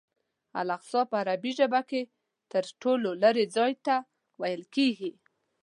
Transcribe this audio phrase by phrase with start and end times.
[0.61, 2.01] اقصی په عربي ژبه کې
[2.51, 3.95] تر ټولو لرې ځای ته
[4.41, 5.11] ویل کېږي.